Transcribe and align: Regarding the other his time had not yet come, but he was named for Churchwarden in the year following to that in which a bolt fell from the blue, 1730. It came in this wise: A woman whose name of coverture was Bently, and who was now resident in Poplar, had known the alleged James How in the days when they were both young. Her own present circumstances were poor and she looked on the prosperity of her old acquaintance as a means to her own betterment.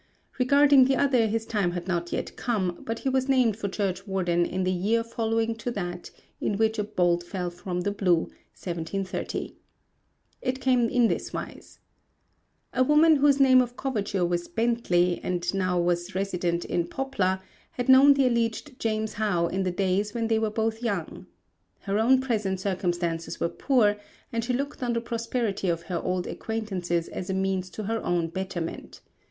Regarding 0.39 0.85
the 0.85 0.95
other 0.95 1.27
his 1.27 1.45
time 1.45 1.73
had 1.73 1.87
not 1.87 2.11
yet 2.11 2.35
come, 2.35 2.81
but 2.87 2.97
he 2.97 3.09
was 3.09 3.29
named 3.29 3.55
for 3.55 3.67
Churchwarden 3.69 4.47
in 4.47 4.63
the 4.63 4.71
year 4.71 5.03
following 5.03 5.53
to 5.57 5.69
that 5.69 6.09
in 6.39 6.57
which 6.57 6.79
a 6.79 6.83
bolt 6.83 7.21
fell 7.21 7.51
from 7.51 7.81
the 7.81 7.91
blue, 7.91 8.21
1730. 8.57 9.57
It 10.41 10.59
came 10.59 10.89
in 10.89 11.07
this 11.07 11.31
wise: 11.33 11.77
A 12.73 12.83
woman 12.83 13.17
whose 13.17 13.39
name 13.39 13.61
of 13.61 13.77
coverture 13.77 14.25
was 14.25 14.47
Bently, 14.47 15.19
and 15.21 15.45
who 15.45 15.77
was 15.77 16.09
now 16.09 16.15
resident 16.19 16.65
in 16.65 16.87
Poplar, 16.87 17.39
had 17.73 17.87
known 17.87 18.15
the 18.15 18.25
alleged 18.25 18.79
James 18.79 19.13
How 19.13 19.45
in 19.45 19.61
the 19.61 19.69
days 19.71 20.15
when 20.15 20.27
they 20.29 20.39
were 20.39 20.49
both 20.49 20.81
young. 20.81 21.27
Her 21.81 21.99
own 21.99 22.19
present 22.21 22.59
circumstances 22.59 23.39
were 23.39 23.49
poor 23.49 23.97
and 24.33 24.43
she 24.43 24.53
looked 24.53 24.81
on 24.81 24.93
the 24.93 25.01
prosperity 25.01 25.69
of 25.69 25.83
her 25.83 25.99
old 26.01 26.25
acquaintance 26.25 26.89
as 26.89 27.29
a 27.29 27.35
means 27.35 27.69
to 27.69 27.83
her 27.83 28.03
own 28.03 28.29
betterment. 28.29 29.01